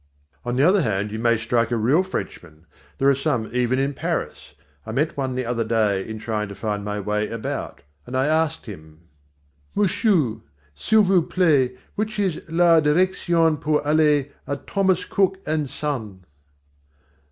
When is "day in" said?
5.63-6.17